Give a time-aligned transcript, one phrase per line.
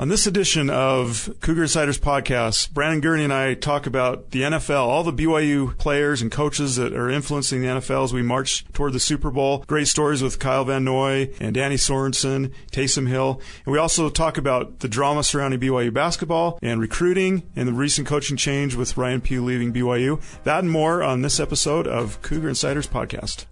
[0.00, 4.86] On this edition of Cougar Insiders Podcast, Brandon Gurney and I talk about the NFL,
[4.86, 8.94] all the BYU players and coaches that are influencing the NFL as we march toward
[8.94, 9.62] the Super Bowl.
[9.66, 13.42] Great stories with Kyle Van Noy and Danny Sorensen, Taysom Hill.
[13.66, 18.08] And we also talk about the drama surrounding BYU basketball and recruiting and the recent
[18.08, 20.18] coaching change with Ryan Pugh leaving BYU.
[20.44, 23.44] That and more on this episode of Cougar Insiders Podcast.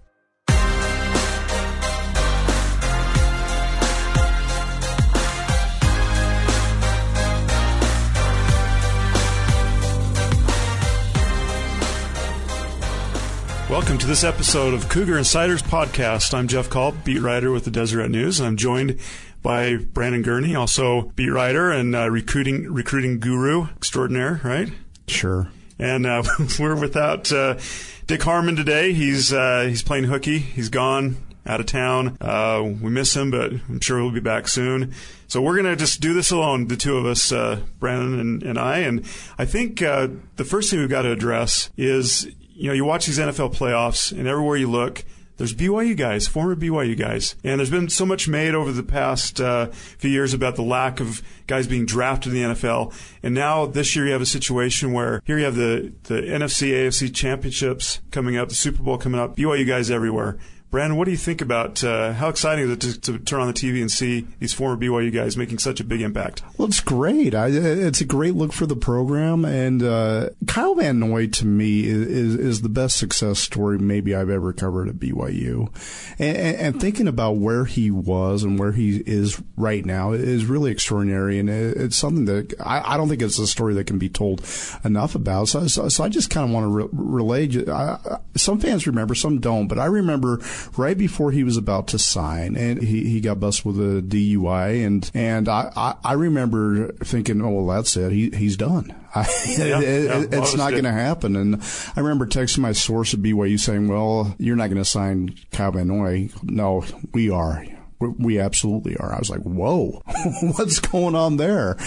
[13.79, 16.33] Welcome to this episode of Cougar Insiders Podcast.
[16.33, 18.99] I'm Jeff Call, beat writer with the Deseret News, and I'm joined
[19.41, 24.69] by Brandon Gurney, also beat writer and uh, recruiting recruiting guru extraordinaire, right?
[25.07, 25.49] Sure.
[25.79, 26.23] And uh,
[26.59, 27.57] we're without uh,
[28.05, 28.91] Dick Harmon today.
[28.91, 30.39] He's uh, he's playing hooky.
[30.39, 31.15] He's gone
[31.45, 32.17] out of town.
[32.19, 34.93] Uh, we miss him, but I'm sure he'll be back soon.
[35.29, 38.59] So we're gonna just do this alone, the two of us, uh, Brandon and, and,
[38.59, 38.79] I.
[38.79, 39.05] And
[39.37, 42.29] I think the first thing we've got to address is
[42.59, 45.05] you know, you watch these NFL playoffs, and everywhere you look,
[45.37, 49.39] there's BYU guys, former BYU guys, and there's been so much made over the past
[49.39, 52.93] uh, few years about the lack of guys being drafted in the NFL,
[53.23, 56.71] and now this year you have a situation where here you have the the NFC
[56.71, 60.37] AFC championships coming up, the Super Bowl coming up, BYU guys everywhere.
[60.71, 63.47] Brandon, what do you think about uh, how exciting is it to, to, turn on
[63.47, 66.43] the TV and see these former BYU guys making such a big impact?
[66.57, 67.33] Well, it's great.
[67.33, 71.85] I, it's a great look for the program, and uh, Kyle Van Noy to me
[71.85, 75.73] is, is, the best success story maybe I've ever covered at BYU.
[76.19, 80.71] And, and, thinking about where he was and where he is right now is really
[80.71, 84.09] extraordinary, and it's something that I, I don't think it's a story that can be
[84.09, 84.45] told
[84.83, 85.47] enough about.
[85.47, 87.65] So, so, so I just kind of want to re- relay.
[87.67, 90.39] I, some fans remember, some don't, but I remember
[90.77, 94.85] right before he was about to sign, and he, he got busted with a DUI,
[94.85, 98.95] and and I, I, I remember thinking, oh well, that's it, he he's done.
[99.15, 101.35] I, yeah, it, yeah, it's not going to happen.
[101.35, 101.55] And
[101.95, 105.71] I remember texting my source at BYU saying, well, you're not going to sign Kyle
[105.71, 106.29] Van Noy.
[106.43, 107.65] No, we are
[107.99, 109.13] we absolutely are.
[109.13, 110.01] I was like, whoa,
[110.55, 111.77] what's going on there?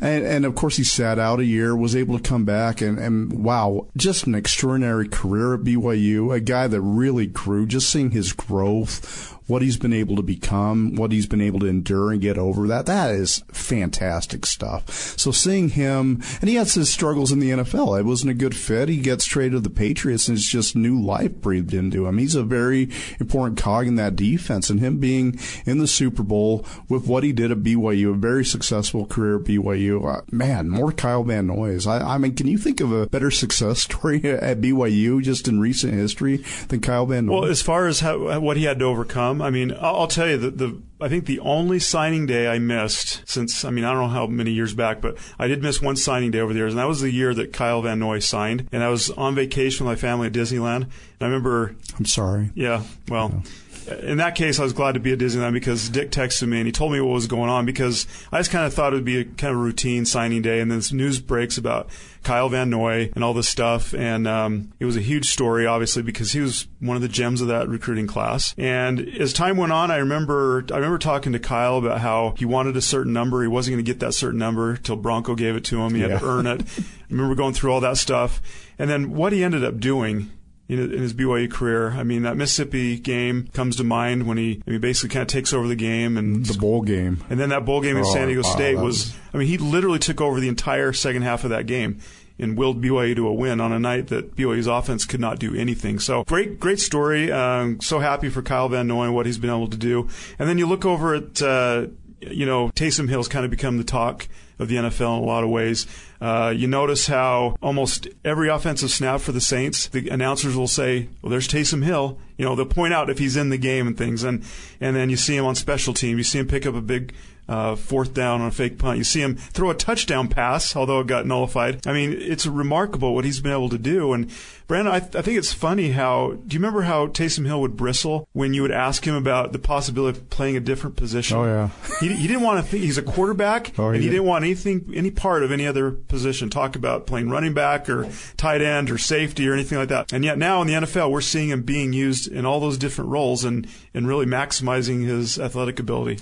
[0.00, 2.98] And, and of course, he sat out a year, was able to come back, and,
[2.98, 6.34] and wow, just an extraordinary career at BYU.
[6.34, 10.94] A guy that really grew, just seeing his growth what he's been able to become,
[10.94, 14.90] what he's been able to endure and get over that, that is fantastic stuff.
[15.18, 17.98] So seeing him, and he has his struggles in the NFL.
[17.98, 18.88] It wasn't a good fit.
[18.88, 22.18] He gets traded to the Patriots and it's just new life breathed into him.
[22.18, 26.64] He's a very important cog in that defense and him being in the Super Bowl
[26.88, 30.18] with what he did at BYU, a very successful career at BYU.
[30.18, 31.86] Uh, man, more Kyle Van Noy's.
[31.86, 35.60] I, I mean, can you think of a better success story at BYU just in
[35.60, 37.32] recent history than Kyle Van Noy?
[37.32, 40.06] Well, as far as how, what he had to overcome, Um, I mean, I'll, I'll
[40.06, 43.84] tell you that the I think the only signing day I missed since I mean
[43.84, 46.52] I don't know how many years back, but I did miss one signing day over
[46.52, 49.10] the years, and that was the year that Kyle Van Noy signed, and I was
[49.10, 51.74] on vacation with my family at Disneyland, and I remember.
[51.98, 52.50] I'm sorry.
[52.54, 53.30] Yeah, well.
[53.34, 53.50] Yeah
[53.88, 56.66] in that case, I was glad to be at Disneyland because Dick texted me and
[56.66, 59.04] he told me what was going on because I just kind of thought it would
[59.04, 60.60] be a kind of routine signing day.
[60.60, 61.88] And then this news breaks about
[62.22, 63.94] Kyle Van Noy and all this stuff.
[63.94, 67.40] And um, it was a huge story, obviously, because he was one of the gems
[67.40, 68.54] of that recruiting class.
[68.56, 72.44] And as time went on, I remember I remember talking to Kyle about how he
[72.44, 73.42] wanted a certain number.
[73.42, 75.94] He wasn't going to get that certain number till Bronco gave it to him.
[75.94, 76.08] He yeah.
[76.08, 76.62] had to earn it.
[76.78, 78.40] I remember going through all that stuff.
[78.78, 80.30] And then what he ended up doing
[80.78, 81.90] in his BYU career.
[81.90, 85.28] I mean, that Mississippi game comes to mind when he, I mean, basically kind of
[85.28, 87.24] takes over the game and the bowl game.
[87.30, 89.58] And then that bowl game in oh, San Diego State was, was, I mean, he
[89.58, 92.00] literally took over the entire second half of that game
[92.38, 95.54] and willed BYU to a win on a night that BYU's offense could not do
[95.54, 95.98] anything.
[95.98, 97.30] So great, great story.
[97.30, 100.08] Um, so happy for Kyle Van Noy and what he's been able to do.
[100.38, 101.86] And then you look over at, uh,
[102.30, 104.28] you know, Taysom Hill's kind of become the talk
[104.58, 105.86] of the NFL in a lot of ways.
[106.20, 111.08] Uh, you notice how almost every offensive snap for the Saints, the announcers will say,
[111.20, 113.98] "Well, there's Taysom Hill." You know, they'll point out if he's in the game and
[113.98, 114.44] things, and
[114.80, 116.18] and then you see him on special team.
[116.18, 117.12] You see him pick up a big
[117.48, 118.98] uh, fourth down on a fake punt.
[118.98, 121.86] You see him throw a touchdown pass, although it got nullified.
[121.86, 124.12] I mean, it's remarkable what he's been able to do.
[124.12, 124.30] And
[124.66, 126.32] Brandon, I, th- I think it's funny how.
[126.46, 129.58] Do you remember how Taysom Hill would bristle when you would ask him about the
[129.58, 131.36] possibility of playing a different position?
[131.36, 131.68] Oh yeah.
[132.00, 134.12] He, he didn't want to think he's a quarterback, oh, and he did.
[134.12, 136.48] didn't want anything, any part of any other position.
[136.48, 140.12] Talk about playing running back or tight end or safety or anything like that.
[140.12, 143.10] And yet now in the NFL, we're seeing him being used in all those different
[143.10, 146.18] roles and and really maximizing his athletic ability.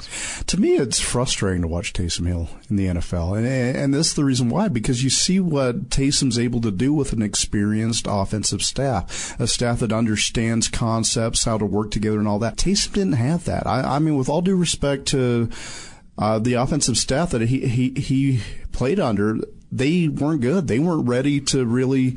[0.46, 4.14] To me, it's frustrating to watch Taysom Hill in the NFL, and and this is
[4.14, 8.62] the reason why because you see what Taysom's able to do with an experienced offensive
[8.62, 12.56] staff, a staff that understands concepts, how to work together, and all that.
[12.56, 13.66] Taysom didn't have that.
[13.66, 15.50] I, I mean, with all due respect to
[16.16, 18.40] uh, the offensive staff that he, he, he
[18.70, 19.38] played under,
[19.72, 20.68] they weren't good.
[20.68, 22.16] They weren't ready to really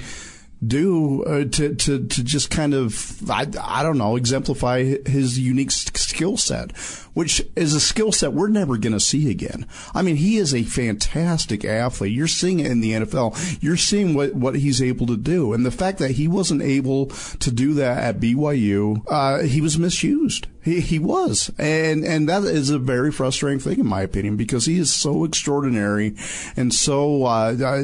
[0.65, 5.71] do uh, to, to to just kind of I, I don't know exemplify his unique
[5.71, 6.71] skill set
[7.13, 9.67] which is a skill set we're never going to see again.
[9.93, 12.13] I mean, he is a fantastic athlete.
[12.13, 13.61] You're seeing it in the NFL.
[13.61, 15.53] You're seeing what, what he's able to do.
[15.53, 19.77] And the fact that he wasn't able to do that at BYU, uh, he was
[19.77, 20.47] misused.
[20.63, 21.51] He, he was.
[21.57, 25.25] And, and that is a very frustrating thing in my opinion because he is so
[25.25, 26.15] extraordinary
[26.55, 27.81] and so, uh, uh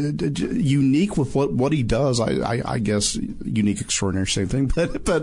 [0.54, 2.20] unique with what, what he does.
[2.20, 4.72] I, I, I, guess unique, extraordinary, same thing.
[4.80, 5.22] But, but,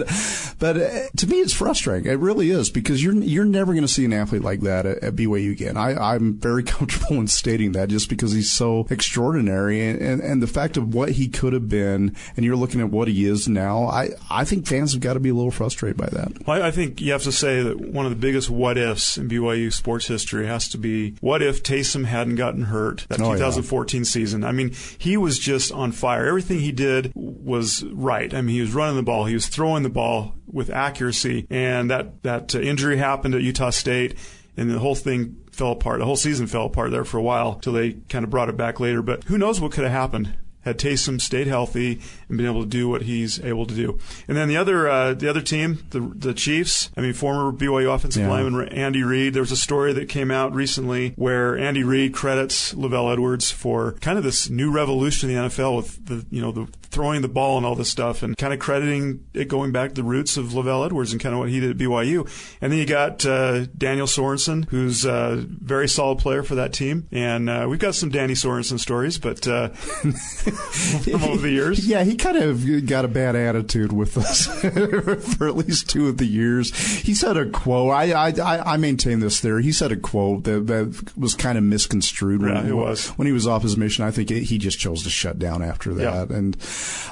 [0.59, 2.11] but uh, to me, it's frustrating.
[2.11, 5.03] It really is because you're, you're never going to see an athlete like that at,
[5.03, 5.77] at BYU again.
[5.77, 10.43] I, I'm very comfortable in stating that just because he's so extraordinary and, and, and
[10.43, 13.49] the fact of what he could have been, and you're looking at what he is
[13.49, 13.85] now.
[13.85, 16.47] I, I think fans have got to be a little frustrated by that.
[16.47, 19.29] Well, I think you have to say that one of the biggest what ifs in
[19.29, 24.01] BYU sports history has to be what if Taysom hadn't gotten hurt that oh, 2014
[24.01, 24.05] yeah.
[24.05, 24.45] season?
[24.45, 26.27] I mean, he was just on fire.
[26.27, 28.33] Everything he did was right.
[28.33, 31.91] I mean, he was running the ball, he was throwing the ball with accuracy, and
[31.91, 34.17] that that uh, injury happened at Utah State,
[34.56, 36.00] and the whole thing fell apart.
[36.00, 38.56] The whole season fell apart there for a while till they kind of brought it
[38.56, 39.03] back later.
[39.03, 40.35] But who knows what could have happened
[40.67, 43.99] had Taysom stayed healthy and been able to do what he's able to do.
[44.27, 46.91] And then the other uh, the other team, the the Chiefs.
[46.97, 48.31] I mean, former BYU offensive yeah.
[48.31, 49.33] lineman Andy Reid.
[49.33, 53.93] There was a story that came out recently where Andy Reid credits LaVell Edwards for
[54.01, 57.29] kind of this new revolution in the NFL with the you know the throwing the
[57.29, 60.37] ball and all this stuff, and kind of crediting it going back to the roots
[60.37, 62.29] of LaVell Edwards and kind of what he did at BYU.
[62.61, 67.07] And then you got uh, Daniel Sorensen, who's a very solid player for that team,
[67.12, 69.69] and uh, we've got some Danny Sorensen stories, but uh,
[71.14, 74.47] over the years, yeah, he kind of got a bad attitude with us
[75.37, 76.75] for at least two of the years.
[76.76, 77.93] He said a quote.
[77.93, 79.62] I I, I maintain this theory.
[79.62, 83.08] He said a quote that, that was kind of misconstrued when, yeah, it was.
[83.11, 84.05] when he was off his mission.
[84.05, 86.37] I think it, he just chose to shut down after that, yeah.
[86.37, 86.56] and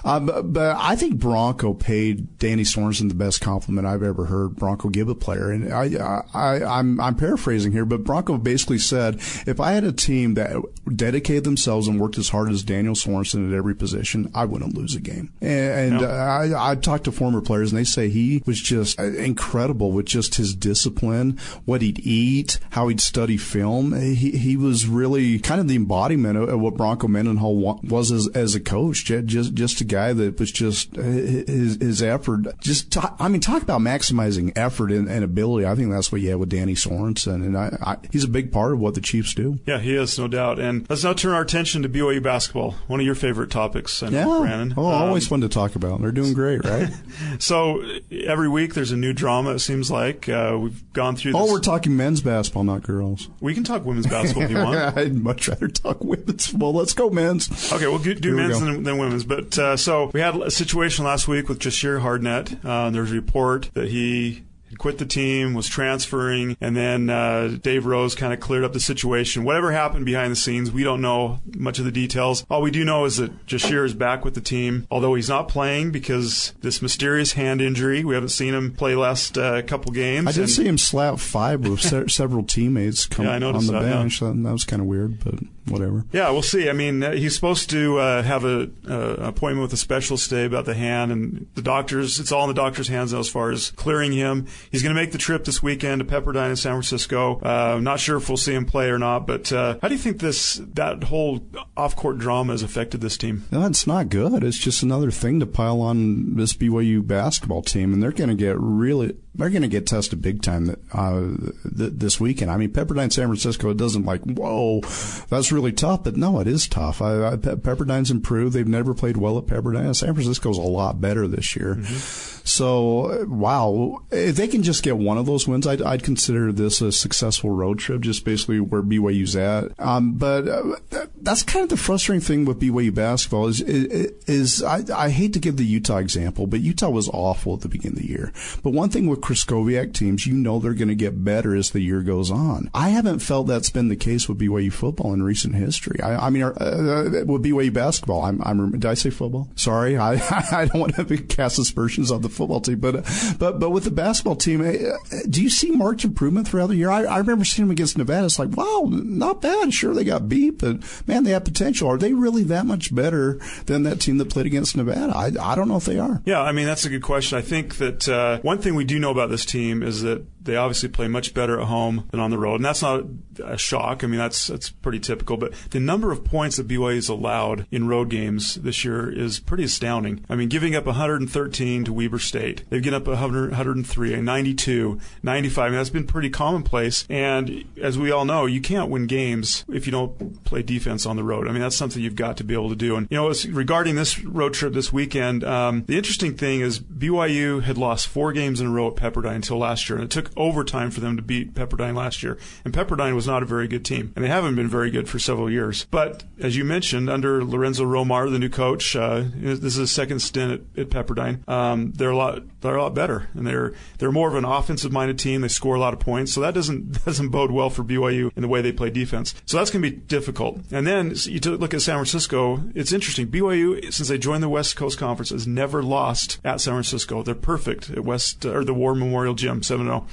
[0.05, 4.89] um, but I think Bronco paid Danny Sorensen the best compliment I've ever heard Bronco
[4.89, 5.51] give a player.
[5.51, 9.17] And I, I, I'm, I'm paraphrasing here, but Bronco basically said,
[9.47, 10.57] if I had a team that
[10.95, 14.95] dedicated themselves and worked as hard as Daniel Sorensen at every position, I wouldn't lose
[14.95, 15.33] a game.
[15.41, 16.09] And, and no.
[16.09, 20.07] I, I talked to former players and they say he was just uh, incredible with
[20.07, 23.93] just his discipline, what he'd eat, how he'd study film.
[23.93, 28.29] Uh, he, he was really kind of the embodiment of, what Bronco Mendenhall was as,
[28.29, 29.05] as a coach.
[29.05, 32.59] Just, just a guy that was just uh, his, his effort.
[32.61, 35.67] Just talk, I mean, talk about maximizing effort and, and, ability.
[35.67, 38.53] I think that's what you had with Danny Sorensen, and I, I, he's a big
[38.53, 39.59] part of what the Chiefs do.
[39.67, 40.59] Yeah, he is, no doubt.
[40.59, 44.03] And let's now turn our attention to BYU basketball, one of your favorite topics.
[44.03, 44.75] I know, yeah, Brandon.
[44.77, 46.03] Oh, um, always fun to talk about.
[46.03, 46.91] They're doing great, right?
[47.39, 49.55] so every week there's a new drama.
[49.55, 51.33] It seems like uh, we've gone through.
[51.35, 53.31] Oh, we're talking men's basketball, not girls.
[53.41, 54.77] We can talk women's basketball if you want.
[54.99, 56.53] I'd much rather talk women's.
[56.53, 57.73] Well, let's go men's.
[57.73, 59.25] Okay, we'll do men's we than, than, women's.
[59.25, 62.63] But uh, so we had a situation last week with Jahshire Hardnett.
[62.63, 64.43] Uh, there's a report that he
[64.79, 68.81] quit the team, was transferring, and then uh, Dave Rose kind of cleared up the
[68.81, 69.45] situation.
[69.45, 72.45] Whatever happened behind the scenes, we don't know much of the details.
[72.51, 75.49] All we do know is that Jahshire is back with the team, although he's not
[75.49, 78.05] playing because this mysterious hand injury.
[78.05, 80.29] We haven't seen him play last uh, couple games.
[80.29, 83.83] I did see him slap five with se- several teammates come yeah, on the that,
[83.83, 84.21] bench.
[84.21, 84.33] Yeah.
[84.35, 85.35] That was kind of weird, but
[85.69, 86.05] whatever.
[86.13, 86.69] Yeah, we'll see.
[86.69, 90.65] I mean, uh, he's supposed to uh, have a appointment with a specialist today about
[90.65, 92.21] the hand, and the doctors.
[92.21, 94.47] It's all in the doctor's hands now as far as clearing him.
[94.71, 97.41] He's going to make the trip this weekend to Pepperdine in San Francisco.
[97.41, 100.01] Uh, not sure if we'll see him play or not, but uh, how do you
[100.01, 103.45] think this that whole off-court drama has affected this team?
[103.51, 104.45] No, it's not good.
[104.45, 108.35] It's just another thing to pile on this BYU basketball team, and they're going to
[108.35, 111.23] get really they're going to get tested big time uh,
[111.65, 112.51] this weekend.
[112.51, 114.81] I mean, Pepperdine, San Francisco, it doesn't like, whoa,
[115.29, 117.01] that's really tough, but no, it is tough.
[117.01, 118.55] I, I, Pepperdine's improved.
[118.55, 119.95] They've never played well at Pepperdine.
[119.95, 121.77] San Francisco's a lot better this year.
[121.77, 122.35] Mm-hmm.
[122.47, 126.83] So, wow, if they can just get one of those wins, I'd, I'd consider this
[126.83, 129.73] a successful road trip, just basically where BYU's at.
[129.79, 134.63] Um, but uh, that's kind of the frustrating thing with BYU basketball is, is, is
[134.63, 137.97] I, I hate to give the Utah example, but Utah was awful at the beginning
[137.97, 138.33] of the year.
[138.63, 141.81] But one thing with Krystkowiak teams, you know they're going to get better as the
[141.81, 142.71] year goes on.
[142.75, 146.01] I haven't felt that's been the case with BYU football in recent history.
[146.03, 149.49] I, I mean, uh, uh with BYU basketball, I'm, I'm, did I say football?
[149.57, 150.15] Sorry, I,
[150.53, 153.05] I don't want to cast aspersions on the football team, but
[153.39, 154.97] but but with the basketball team, eh,
[155.29, 156.91] do you see marked improvement throughout the year?
[156.91, 158.27] I, I remember seeing them against Nevada.
[158.27, 159.73] It's like, wow, not bad.
[159.75, 161.89] Sure, they got beat, but man, they have potential.
[161.89, 165.13] Are they really that much better than that team that played against Nevada?
[165.15, 166.23] I, I don't know if they are.
[166.25, 167.39] Yeah, I mean that's a good question.
[167.39, 170.57] I think that uh, one thing we do know about this team is that they
[170.57, 173.05] obviously play much better at home than on the road, and that's not
[173.43, 174.05] a shock.
[174.05, 175.37] I mean, that's that's pretty typical.
[175.37, 179.41] But the number of points that BYU has allowed in road games this year is
[179.41, 180.25] pretty astounding.
[180.29, 185.65] I mean, giving up 113 to Weber State, they've given up 100, 103, 92, 95.
[185.65, 187.07] I mean, that's been pretty commonplace.
[187.09, 191.17] And as we all know, you can't win games if you don't play defense on
[191.17, 191.49] the road.
[191.49, 192.97] I mean, that's something you've got to be able to do.
[192.97, 197.63] And you know, regarding this road trip this weekend, um, the interesting thing is BYU
[197.63, 200.34] had lost four games in a row at Pepperdine until last year, and it took
[200.37, 202.39] overtime for them to beat Pepperdine last year.
[202.65, 205.19] And Pepperdine was not a very good team, and they haven't been very good for
[205.19, 205.87] several years.
[205.91, 210.21] But as you mentioned, under Lorenzo Romar, the new coach, uh, this is his second
[210.21, 211.47] stint at, at Pepperdine.
[211.49, 214.93] Um, they're a lot they're a lot better, and they're they're more of an offensive
[214.93, 215.43] minded team.
[215.43, 218.43] They score a lot of points, so that doesn't doesn't bode well for BYU in
[218.43, 219.35] the way they play defense.
[219.47, 220.61] So that's going to be difficult.
[220.71, 222.63] And then you look at San Francisco.
[222.75, 223.29] It's interesting.
[223.29, 227.23] BYU since they joined the West Coast Conference has never lost at San Francisco.
[227.23, 230.07] They're perfect at West or the War Memorial Gym, seven zero.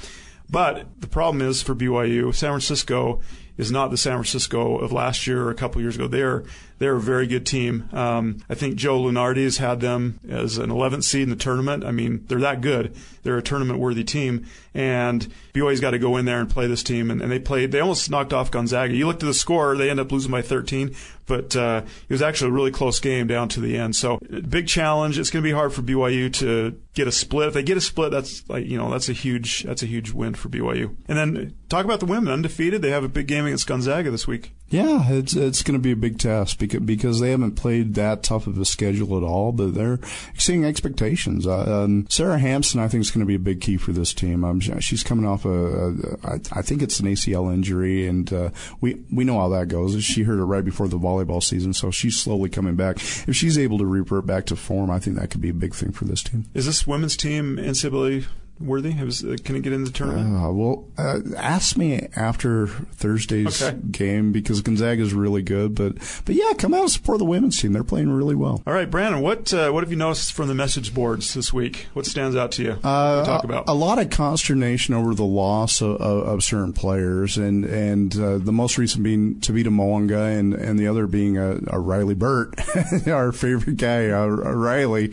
[0.51, 3.21] But the problem is for BYU, San Francisco
[3.57, 6.07] is not the San Francisco of last year or a couple years ago.
[6.07, 6.43] They're
[6.81, 7.87] they're a very good team.
[7.93, 11.85] Um, I think Joe Lunardi has had them as an 11th seed in the tournament.
[11.85, 12.95] I mean, they're that good.
[13.21, 16.81] They're a tournament worthy team, and BYU's got to go in there and play this
[16.81, 17.11] team.
[17.11, 17.71] And, and, they played.
[17.71, 18.95] They almost knocked off Gonzaga.
[18.95, 20.95] You looked at the score; they end up losing by 13,
[21.27, 23.95] but uh, it was actually a really close game down to the end.
[23.95, 24.17] So
[24.49, 25.19] big challenge.
[25.19, 27.49] It's going to be hard for BYU to get a split.
[27.49, 30.11] If they get a split, that's like you know that's a huge that's a huge
[30.11, 30.95] win for BYU.
[31.07, 32.81] And then talk about the women undefeated.
[32.81, 34.53] They have a big game against Gonzaga this week.
[34.69, 38.23] Yeah, it's it's going to be a big test because because they haven't played that
[38.23, 39.51] tough of a schedule at all.
[39.51, 39.99] But they're
[40.33, 41.47] exceeding expectations.
[41.47, 44.13] Uh, um, Sara Hamson, I think, is going to be a big key for this
[44.13, 44.43] team.
[44.43, 45.91] Um, she's coming off a, a,
[46.23, 48.49] a I think it's an ACL injury, and uh,
[48.79, 50.01] we we know how that goes.
[50.03, 52.97] She hurt it right before the volleyball season, so she's slowly coming back.
[52.97, 55.73] If she's able to revert back to form, I think that could be a big
[55.73, 56.45] thing for this team.
[56.53, 58.25] Is this women's team NCAA
[58.61, 58.93] worthy?
[59.03, 60.35] Was, uh, can it get in the tournament?
[60.35, 63.77] Uh, well, uh, ask me after Thursday's okay.
[63.91, 65.75] game because Gonzaga is really good.
[65.75, 67.73] But but yeah, come out and support the women's team.
[67.73, 68.61] They're playing really well.
[68.65, 71.87] All right, Brandon, what uh, what have you noticed from the message boards this week?
[71.93, 72.71] What stands out to you?
[72.83, 77.37] Uh, talk about a, lot of consternation over the loss of, of, of certain players,
[77.37, 81.59] and and uh, the most recent being Tavita Mo'unga, and and the other being a,
[81.67, 82.53] a Riley Burt,
[83.07, 85.09] our favorite guy, Riley,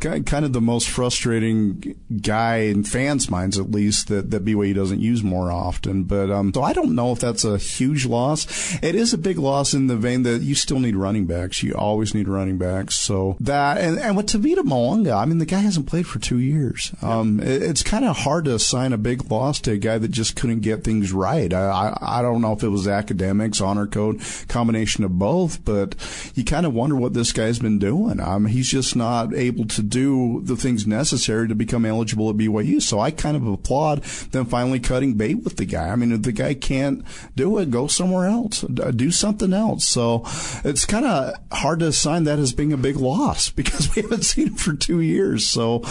[0.00, 5.00] kind of the most frustrating guy in fans' minds, at least, that, that BYU doesn't
[5.00, 6.04] use more often.
[6.04, 8.46] But um, so I don't know if that's a huge loss.
[8.82, 11.62] It is a big loss in the vein that you still need running backs.
[11.62, 12.94] You always need running backs.
[12.94, 16.38] So that and, and with Tavita Mo'unga, I mean, the guy hasn't played for two
[16.38, 16.92] years.
[17.00, 20.10] Um, it, it's kind of hard to assign a big loss to a guy that
[20.10, 21.52] just couldn't get things right.
[21.52, 25.94] I, I, I don't know if it was academics, honor code, combination of both, but
[26.34, 28.20] you kind of wonder what this guy's been doing.
[28.20, 32.81] Um, he's just not able to do the things necessary to become eligible at BYU.
[32.82, 35.88] So I kind of applaud them finally cutting bait with the guy.
[35.88, 39.86] I mean, if the guy can't do it, go somewhere else, do something else.
[39.86, 40.24] So
[40.64, 44.24] it's kind of hard to assign that as being a big loss because we haven't
[44.24, 45.46] seen him for two years.
[45.46, 45.82] So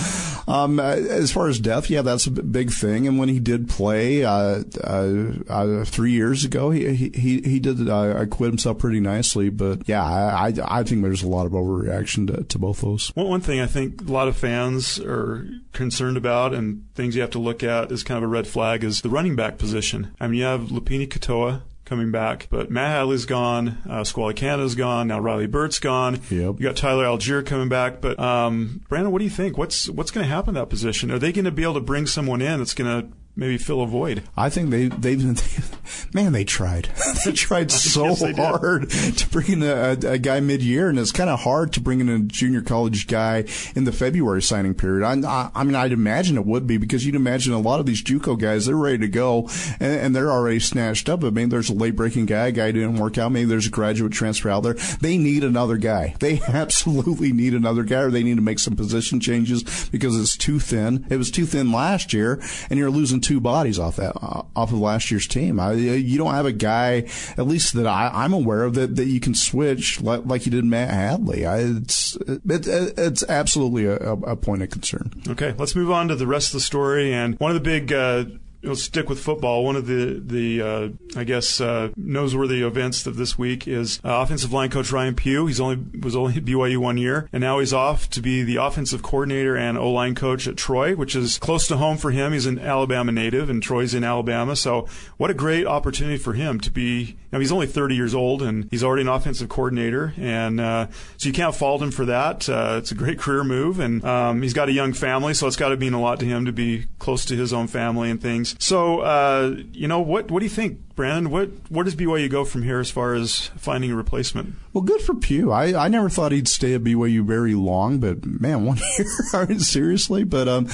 [0.47, 3.07] um, as far as death, yeah, that's a big thing.
[3.07, 7.89] And when he did play uh, uh, uh, three years ago, he he he did
[7.89, 9.49] uh, acquit himself pretty nicely.
[9.49, 13.11] But yeah, I I think there's a lot of overreaction to, to both those.
[13.15, 17.21] Well, one thing I think a lot of fans are concerned about and things you
[17.21, 20.15] have to look at as kind of a red flag is the running back position.
[20.19, 24.75] I mean, you have Lopini Katoa coming back, but Matt Hadley's gone, uh, Squally Canada's
[24.75, 26.21] gone, now Riley Burt's gone.
[26.29, 26.59] Yep.
[26.59, 29.57] You got Tyler Allgeier coming back, but um, Brandon, what do you think?
[29.57, 31.11] What's what's going to happen in that position?
[31.11, 33.81] Are they going to be able to bring someone in that's going to maybe fill
[33.81, 34.23] a void.
[34.35, 35.37] I think they they've been,
[36.13, 36.89] man they tried
[37.25, 40.99] they tried so yes, they hard to bring in a, a guy mid year, and
[40.99, 43.45] it's kind of hard to bring in a junior college guy
[43.75, 45.05] in the February signing period.
[45.05, 47.85] I, I, I, mean, I'd imagine it would be because you'd imagine a lot of
[47.85, 51.23] these JUCO guys they're ready to go and, and they're already snatched up.
[51.23, 53.31] I mean, there's a late breaking guy, a guy didn't work out.
[53.31, 54.73] Maybe there's a graduate transfer out there.
[54.73, 56.15] They need another guy.
[56.19, 60.37] They absolutely need another guy, or they need to make some position changes because it's
[60.37, 61.05] too thin.
[61.09, 64.71] It was too thin last year, and you're losing two bodies off that uh, off
[64.71, 65.59] of last year's team.
[65.59, 69.05] I, you don't have a guy, at least that I, am aware of, that, that
[69.05, 71.45] you can switch like, like you did Matt Hadley.
[71.45, 75.11] I, it's it, it's absolutely a, a, point of concern.
[75.27, 77.13] Okay, let's move on to the rest of the story.
[77.13, 78.25] And one of the big uh,
[78.63, 79.65] We'll stick with football.
[79.65, 84.21] One of the the uh, I guess uh, noseworthy events of this week is uh,
[84.21, 85.47] offensive line coach Ryan Pugh.
[85.47, 88.57] He's only was only at BYU one year, and now he's off to be the
[88.57, 92.33] offensive coordinator and O line coach at Troy, which is close to home for him.
[92.33, 94.55] He's an Alabama native, and Troy's in Alabama.
[94.55, 94.87] So
[95.17, 97.17] what a great opportunity for him to be.
[97.31, 100.87] Now he's only 30 years old, and he's already an offensive coordinator, and uh,
[101.17, 102.47] so you can't fault him for that.
[102.47, 105.55] Uh, it's a great career move, and um, he's got a young family, so it's
[105.55, 108.21] got to mean a lot to him to be close to his own family and
[108.21, 108.50] things.
[108.59, 111.31] So, uh, you know, what what do you think, Brandon?
[111.31, 114.55] What where does BYU go from here as far as finding a replacement?
[114.73, 115.51] Well, good for Pugh.
[115.51, 120.23] I, I never thought he'd stay at BYU very long, but man, one year, seriously.
[120.23, 120.67] But um,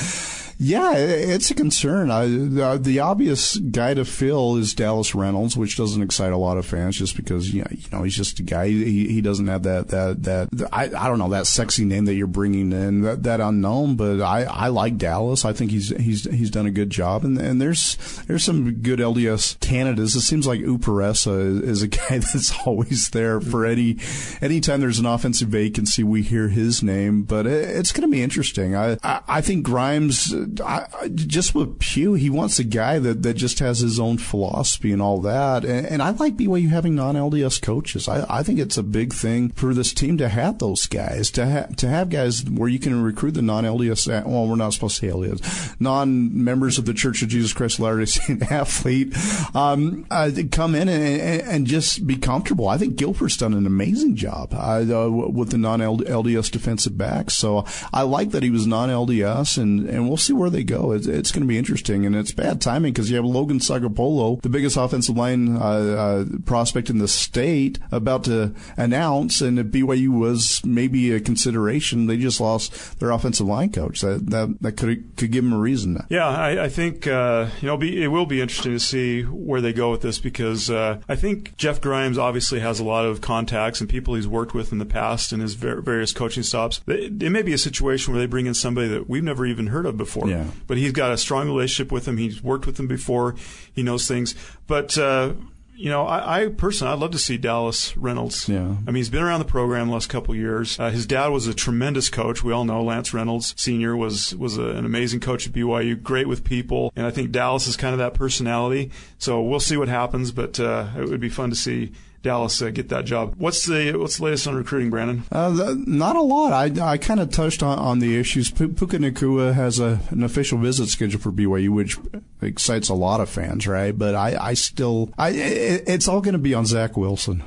[0.60, 2.10] yeah, it's a concern.
[2.10, 6.58] I, the, the, obvious guy to fill is Dallas Reynolds, which doesn't excite a lot
[6.58, 8.68] of fans just because you know, you know he's just a guy.
[8.68, 12.16] He, he doesn't have that that that I, I don't know that sexy name that
[12.16, 13.98] you're bringing in that, that unknown.
[13.98, 15.46] But I, I like Dallas.
[15.46, 17.24] I think he's he's he's done a good job.
[17.24, 17.96] And and there's
[18.26, 20.16] there's some good LDS candidates.
[20.16, 23.98] It seems like Uparessa is a guy that's always there for any
[24.42, 26.04] anytime there's an offensive vacancy.
[26.04, 28.76] We hear his name, but it, it's going to be interesting.
[28.76, 33.36] I, I I think Grimes I, just with Pugh, he wants a guy that, that
[33.36, 35.66] just has his own philosophy and all that.
[35.66, 38.08] And, and I like BYU having non LDS coaches.
[38.08, 41.50] I, I think it's a big thing for this team to have those guys, to,
[41.50, 45.00] ha- to have guys where you can recruit the non LDS, well, we're not supposed
[45.00, 48.52] to say LDS, non members of the Church of Jesus Christ of Latter day Saint
[48.52, 49.16] athlete,
[49.56, 52.70] um, uh, come in and, and, just be comfortable.
[52.70, 57.34] I think Gilford's done an amazing job uh, with the non LDS defensive backs.
[57.34, 60.92] So I like that he was non LDS, and, and we'll see where they go.
[60.92, 64.42] It's, it's going to be interesting, and it's bad timing because you have Logan Sagapolu,
[64.42, 69.68] the biggest offensive line uh, uh, prospect in the state, about to announce, and if
[69.68, 74.02] BYU was maybe a consideration, they just lost their offensive line coach.
[74.02, 76.06] That that, that could could give them a reason.
[76.10, 79.62] Yeah, I, I think uh, you know be, it will be interesting to see where
[79.62, 83.22] they go with this because uh, I think Jeff Grimes obviously has a lot of
[83.22, 86.82] contacts and people he's worked with in the past in his various coaching stops.
[86.88, 89.68] It, it may be a situation where they bring in somebody that we've never even
[89.68, 90.27] heard of before.
[90.28, 90.46] Yeah.
[90.68, 92.18] But he's got a strong relationship with him.
[92.18, 93.36] He's worked with him before.
[93.74, 94.36] He knows things.
[94.68, 95.34] But uh,
[95.78, 98.50] you know, I, I, personally, I'd love to see Dallas Reynolds.
[98.50, 98.62] Yeah.
[98.62, 100.80] I mean, he's been around the program the last couple of years.
[100.80, 102.44] Uh, his dad was a tremendous coach.
[102.44, 103.96] We all know Lance Reynolds Sr.
[103.96, 107.68] was was a, an amazing coach at BYU, great with people, and I think Dallas
[107.68, 108.92] is kind of that personality.
[109.20, 111.92] So we'll see what happens, but uh, it would be fun to see
[112.28, 113.36] Dallas uh, get that job.
[113.38, 115.24] What's the what's the latest on recruiting, Brandon?
[115.32, 116.52] Uh, the, not a lot.
[116.52, 118.52] I, I kind of touched on, on the issues.
[118.52, 121.98] P- Puka Nacua has a, an official visit scheduled for BYU, which
[122.42, 123.98] excites a lot of fans, right?
[123.98, 127.44] But I, I still, I it, it's all going to be on Zach Wilson.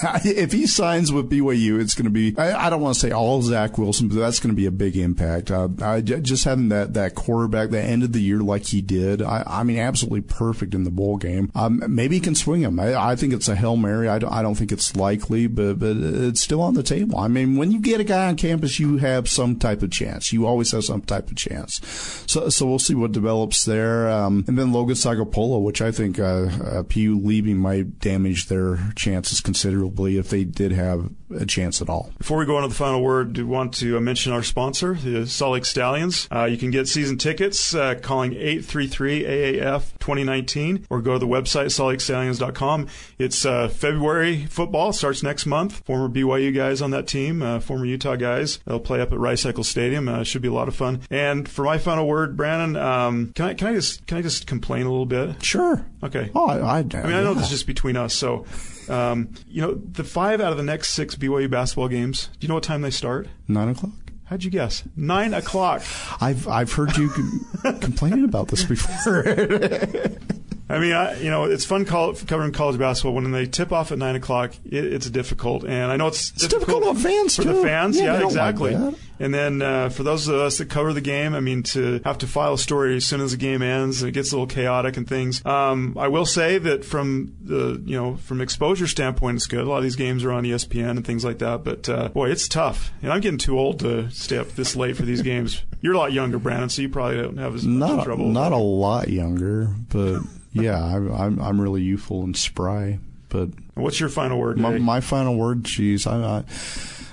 [0.24, 2.34] if he signs with BYU, it's going to be.
[2.38, 4.70] I, I don't want to say all Zach Wilson, but that's going to be a
[4.70, 5.50] big impact.
[5.50, 9.22] Uh, I, just having that that quarterback that ended the year like he did.
[9.22, 11.50] I, I mean, absolutely perfect in the bowl game.
[11.54, 12.80] Um, maybe he can swing him.
[12.80, 14.08] I, I think it's a hail mary.
[14.08, 17.18] I don't, I don't think it's likely, but but it's still on the table.
[17.18, 20.32] I mean, when you get a guy on campus, you have some type of chance.
[20.32, 21.80] You always have some type of chance.
[22.26, 24.08] So so we'll see what develops there.
[24.08, 28.78] Um, and then Logan Sagapolu, which I think uh, uh, Pugh leaving might damage their
[28.96, 32.10] chances considerably if they did have a chance at all.
[32.18, 34.94] Before we go on to the final word, do want to uh, mention our sponsor,
[34.94, 36.26] the Salt Lake Stallions.
[36.30, 41.26] Uh, you can get season tickets uh, calling 833 AAF 2019 or go to the
[41.26, 42.88] website saltlakestallions.com.
[43.18, 45.84] It's uh, February football starts next month.
[45.84, 48.58] Former BYU guys on that team, uh, former Utah guys.
[48.66, 50.08] They'll play up at Rice Eccles Stadium.
[50.08, 51.02] Uh, should be a lot of fun.
[51.10, 54.46] And for my final word, Brandon, um, can I can I just can I just
[54.46, 55.44] complain a little bit?
[55.44, 55.84] Sure.
[56.02, 56.30] Okay.
[56.34, 58.46] Oh, I, I, I mean, I know this is just between us, so
[58.88, 62.28] um, you know, the five out of the next six BYU basketball games.
[62.38, 63.28] Do you know what time they start?
[63.48, 63.92] Nine o'clock.
[64.24, 64.84] How'd you guess?
[64.94, 65.82] Nine o'clock.
[66.20, 67.10] I've I've heard you
[67.80, 69.24] complaining about this before.
[70.70, 73.90] I mean, I, you know, it's fun call, covering college basketball when they tip off
[73.90, 74.52] at nine o'clock.
[74.64, 77.54] It, it's difficult, and I know it's, it's difficult, difficult on fans for too.
[77.54, 77.98] the fans.
[77.98, 78.76] Yeah, yeah exactly.
[78.76, 82.00] Like and then uh, for those of us that cover the game, I mean, to
[82.04, 84.46] have to file a story as soon as the game ends, it gets a little
[84.46, 85.44] chaotic and things.
[85.44, 89.60] Um, I will say that from the you know from exposure standpoint, it's good.
[89.60, 91.64] A lot of these games are on ESPN and things like that.
[91.64, 92.92] But uh, boy, it's tough.
[93.02, 95.62] And I'm getting too old to stay up this late for these games.
[95.82, 98.28] You're a lot younger, Brandon, so you probably don't have as not, much trouble.
[98.28, 100.20] Not a lot younger, but
[100.52, 102.98] yeah, I, I'm I'm really youthful and spry.
[103.30, 104.58] But what's your final word?
[104.58, 106.44] My, my, final word, geez, I, I,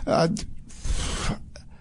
[0.07, 0.29] I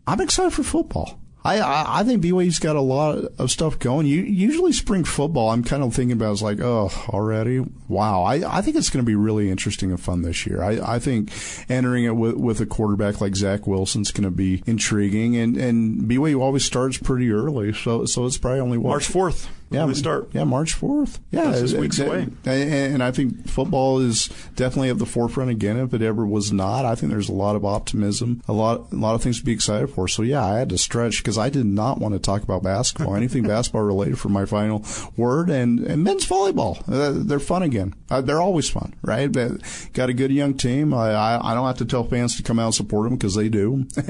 [0.06, 1.18] I'm excited for football.
[1.42, 4.06] I, I, I think BYU's got a lot of stuff going.
[4.06, 7.64] You, usually spring football, I'm kind of thinking about is like, oh, already?
[7.88, 8.24] Wow.
[8.24, 10.60] I, I think it's going to be really interesting and fun this year.
[10.60, 11.32] I, I think
[11.68, 15.36] entering it with, with a quarterback like Zach Wilson's going to be intriguing.
[15.36, 19.48] And, and BYU always starts pretty early, so so it's probably only what, March 4th
[19.70, 20.28] yeah, we start.
[20.32, 21.18] Yeah, March fourth.
[21.30, 22.28] Yeah, That's just weeks away.
[22.44, 25.76] And, I think football is definitely at the forefront again.
[25.76, 28.96] If it ever was not, I think there's a lot of optimism, a lot, a
[28.96, 30.06] lot of things to be excited for.
[30.08, 33.16] So yeah, I had to stretch because I did not want to talk about basketball,
[33.16, 34.84] anything basketball related, for my final
[35.16, 35.50] word.
[35.50, 37.94] And, and men's volleyball, uh, they're fun again.
[38.08, 39.32] Uh, they're always fun, right?
[39.32, 39.50] They
[39.92, 40.94] got a good young team.
[40.94, 43.34] I, I, I don't have to tell fans to come out and support them because
[43.34, 43.86] they do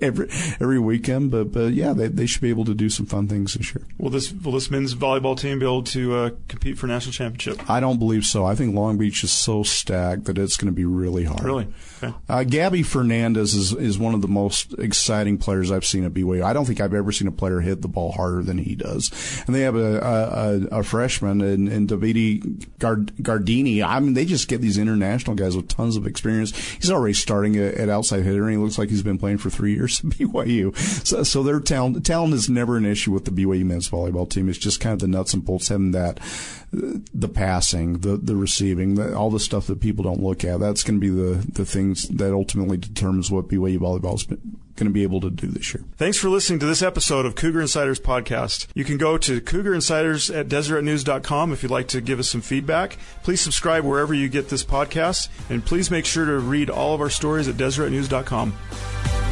[0.00, 0.28] every
[0.60, 1.32] every weekend.
[1.32, 3.84] But but yeah, they they should be able to do some fun things this year.
[3.98, 7.68] Well, this well this men's volleyball team be able to uh, compete for national championship?
[7.70, 8.44] I don't believe so.
[8.44, 11.42] I think Long Beach is so stacked that it's going to be really hard.
[11.42, 11.68] Really?
[12.02, 12.14] Okay.
[12.28, 16.42] Uh, Gabi Fernandez is, is one of the most exciting players I've seen at BYU.
[16.42, 19.10] I don't think I've ever seen a player hit the ball harder than he does.
[19.46, 23.82] And they have a, a, a freshman in, in Davide Gard, Gardini.
[23.82, 26.56] I mean, they just get these international guys with tons of experience.
[26.56, 29.50] He's already starting at, at outside hitter, and he looks like he's been playing for
[29.50, 30.76] three years at BYU.
[31.06, 34.48] So, so their talent, talent is never an issue with the BYU men's volleyball team.
[34.48, 36.18] It's just kind of the nuts and bolts, having that,
[36.72, 40.60] the passing, the, the receiving, the, all the stuff that people don't look at.
[40.60, 44.86] That's going to be the, the things that ultimately determines what BYU volleyball is going
[44.86, 45.84] to be able to do this year.
[45.96, 48.66] Thanks for listening to this episode of Cougar Insiders Podcast.
[48.74, 52.40] You can go to Cougar Insiders at DeseretNews.com if you'd like to give us some
[52.40, 52.96] feedback.
[53.22, 57.00] Please subscribe wherever you get this podcast, and please make sure to read all of
[57.00, 59.29] our stories at DeseretNews.com.